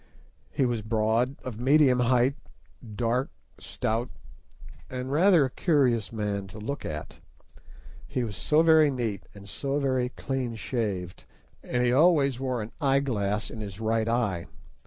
[0.49, 2.35] He was broad, of medium height,
[2.95, 4.09] dark, stout,
[4.89, 7.19] and rather a curious man to look at.
[8.07, 11.25] He was so very neat and so very clean shaved,
[11.61, 14.47] and he always wore an eye glass in his right eye.